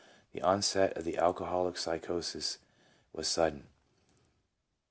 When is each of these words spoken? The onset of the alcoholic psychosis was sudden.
The 0.33 0.41
onset 0.41 0.97
of 0.97 1.03
the 1.03 1.19
alcoholic 1.19 1.77
psychosis 1.77 2.57
was 3.13 3.27
sudden. 3.27 3.67